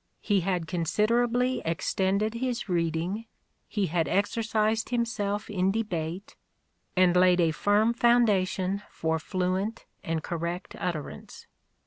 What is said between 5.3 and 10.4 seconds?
in debate, and laid a firm foundation for fluent and